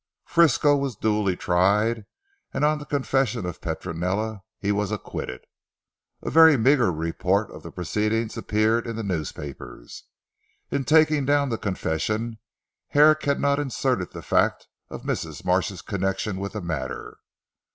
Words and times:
Frisco 0.25 0.75
was 0.75 0.95
duly 0.95 1.35
tried, 1.37 2.07
and 2.51 2.65
on 2.65 2.79
the 2.79 2.87
confession 2.87 3.45
of 3.45 3.61
Petronella 3.61 4.41
he 4.57 4.71
was 4.71 4.89
acquitted. 4.91 5.45
A 6.23 6.31
very 6.31 6.57
meagre 6.57 6.91
report 6.91 7.51
of 7.51 7.61
the 7.61 7.71
proceedings 7.71 8.35
appeared 8.35 8.87
in 8.87 8.95
the 8.95 9.03
newspapers. 9.03 10.05
In 10.71 10.85
taking 10.85 11.23
down 11.23 11.49
the 11.49 11.59
confession 11.59 12.39
Herrick 12.87 13.21
had 13.25 13.39
not 13.39 13.59
inserted 13.59 14.09
the 14.11 14.23
fact 14.23 14.67
of 14.89 15.03
Mrs. 15.03 15.45
Marsh's 15.45 15.83
connection 15.83 16.37
with 16.39 16.53
the 16.53 16.61
matter. 16.61 17.19